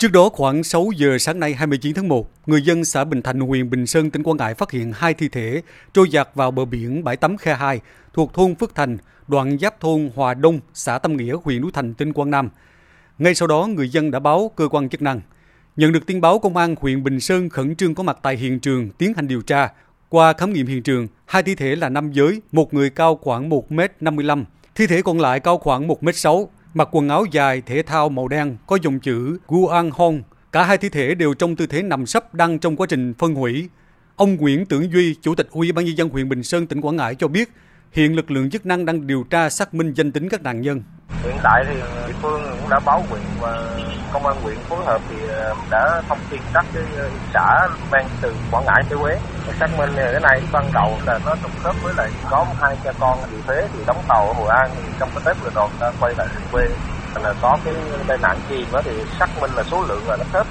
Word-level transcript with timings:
Trước 0.00 0.12
đó 0.12 0.28
khoảng 0.28 0.64
6 0.64 0.88
giờ 0.96 1.18
sáng 1.18 1.40
nay 1.40 1.54
29 1.54 1.94
tháng 1.94 2.08
1, 2.08 2.30
người 2.46 2.62
dân 2.62 2.84
xã 2.84 3.04
Bình 3.04 3.22
Thành, 3.22 3.40
huyện 3.40 3.70
Bình 3.70 3.86
Sơn, 3.86 4.10
tỉnh 4.10 4.22
Quảng 4.22 4.36
Ngãi 4.36 4.54
phát 4.54 4.70
hiện 4.70 4.92
hai 4.96 5.14
thi 5.14 5.28
thể 5.28 5.62
trôi 5.92 6.08
giạt 6.12 6.28
vào 6.34 6.50
bờ 6.50 6.64
biển 6.64 7.04
bãi 7.04 7.16
tắm 7.16 7.36
Khe 7.36 7.54
2 7.54 7.80
thuộc 8.12 8.34
thôn 8.34 8.54
Phước 8.54 8.74
Thành, 8.74 8.98
đoạn 9.28 9.58
giáp 9.58 9.80
thôn 9.80 10.10
Hòa 10.14 10.34
Đông, 10.34 10.60
xã 10.74 10.98
Tâm 10.98 11.16
Nghĩa, 11.16 11.36
huyện 11.44 11.60
Núi 11.60 11.70
Thành, 11.74 11.94
tỉnh 11.94 12.12
Quảng 12.12 12.30
Nam. 12.30 12.48
Ngay 13.18 13.34
sau 13.34 13.48
đó, 13.48 13.66
người 13.66 13.88
dân 13.88 14.10
đã 14.10 14.18
báo 14.18 14.50
cơ 14.56 14.68
quan 14.68 14.88
chức 14.88 15.02
năng. 15.02 15.20
Nhận 15.76 15.92
được 15.92 16.06
tin 16.06 16.20
báo, 16.20 16.38
công 16.38 16.56
an 16.56 16.74
huyện 16.80 17.04
Bình 17.04 17.20
Sơn 17.20 17.48
khẩn 17.48 17.76
trương 17.76 17.94
có 17.94 18.02
mặt 18.02 18.18
tại 18.22 18.36
hiện 18.36 18.60
trường 18.60 18.90
tiến 18.90 19.12
hành 19.16 19.28
điều 19.28 19.42
tra. 19.42 19.68
Qua 20.08 20.32
khám 20.32 20.52
nghiệm 20.52 20.66
hiện 20.66 20.82
trường, 20.82 21.06
hai 21.26 21.42
thi 21.42 21.54
thể 21.54 21.76
là 21.76 21.88
nam 21.88 22.12
giới, 22.12 22.42
một 22.52 22.74
người 22.74 22.90
cao 22.90 23.18
khoảng 23.22 23.50
1m55, 23.50 24.44
thi 24.74 24.86
thể 24.86 25.02
còn 25.02 25.20
lại 25.20 25.40
cao 25.40 25.58
khoảng 25.58 25.88
1m6, 25.88 26.46
mặc 26.74 26.88
quần 26.92 27.08
áo 27.08 27.24
dài 27.30 27.62
thể 27.66 27.82
thao 27.82 28.08
màu 28.08 28.28
đen 28.28 28.56
có 28.66 28.78
dòng 28.82 29.00
chữ 29.00 29.38
Guan 29.48 29.90
Hong. 29.94 30.22
Cả 30.52 30.64
hai 30.64 30.78
thi 30.78 30.88
thể 30.88 31.14
đều 31.14 31.34
trong 31.34 31.56
tư 31.56 31.66
thế 31.66 31.82
nằm 31.82 32.06
sấp 32.06 32.34
đang 32.34 32.58
trong 32.58 32.76
quá 32.76 32.86
trình 32.90 33.14
phân 33.18 33.34
hủy. 33.34 33.68
Ông 34.16 34.36
Nguyễn 34.36 34.66
Tưởng 34.66 34.92
Duy, 34.92 35.14
Chủ 35.22 35.34
tịch 35.34 35.48
Ủy 35.50 35.72
ban 35.72 35.84
nhân 35.84 35.96
dân 35.96 36.08
huyện 36.08 36.28
Bình 36.28 36.42
Sơn 36.42 36.66
tỉnh 36.66 36.80
Quảng 36.80 36.96
Ngãi 36.96 37.14
cho 37.14 37.28
biết, 37.28 37.50
hiện 37.92 38.16
lực 38.16 38.30
lượng 38.30 38.50
chức 38.50 38.66
năng 38.66 38.84
đang 38.84 39.06
điều 39.06 39.24
tra 39.30 39.50
xác 39.50 39.74
minh 39.74 39.92
danh 39.92 40.12
tính 40.12 40.28
các 40.28 40.42
nạn 40.42 40.60
nhân. 40.60 40.82
Hiện 41.24 41.36
tại 41.42 41.64
thì 41.68 41.99
phương 42.22 42.56
cũng 42.60 42.70
đã 42.70 42.80
báo 42.84 43.04
huyện 43.10 43.22
và 43.40 43.52
công 44.12 44.26
an 44.26 44.36
huyện 44.42 44.58
phối 44.68 44.84
hợp 44.84 45.00
thì 45.08 45.16
ờ, 45.28 45.54
đã 45.70 46.02
thông 46.08 46.18
tin 46.30 46.40
các 46.54 46.64
cái 46.74 46.82
ờ, 46.98 47.08
xã 47.34 47.68
mang 47.90 48.08
từ 48.20 48.34
Quảng 48.50 48.64
Ngãi 48.66 48.82
tới 48.88 48.98
Huế. 48.98 49.18
Xác 49.60 49.78
minh 49.78 49.90
cái 49.96 50.20
này 50.20 50.42
ban 50.52 50.64
đầu 50.72 50.98
là 51.06 51.18
nó 51.26 51.36
trùng 51.42 51.52
khớp 51.62 51.74
với 51.82 51.94
lại 51.96 52.10
có 52.30 52.46
hai 52.60 52.76
cha 52.84 52.92
con 52.98 53.18
bị 53.30 53.36
Huế 53.46 53.68
thì 53.72 53.78
đóng 53.86 54.02
tàu 54.08 54.26
ở 54.26 54.32
Hội 54.32 54.48
An 54.48 54.70
thì 54.76 54.82
trong 54.98 55.08
cái 55.14 55.22
Tết 55.24 55.36
vừa 55.44 55.50
rồi 55.54 55.68
đã 55.80 55.92
quay 56.00 56.14
lại 56.16 56.26
quê 56.52 56.62
là 57.22 57.34
có 57.42 57.58
cái 57.64 57.74
tai 58.06 58.18
nạn 58.22 58.38
chìm 58.48 58.66
đó 58.72 58.80
thì 58.84 59.04
xác 59.18 59.26
minh 59.40 59.50
là 59.56 59.62
số 59.62 59.84
lượng 59.88 60.08
là 60.08 60.16
nó 60.16 60.24
khớp 60.32 60.46